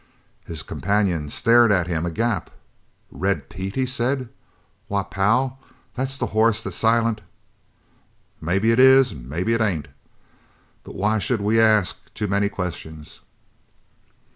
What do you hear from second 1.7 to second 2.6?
at him agape.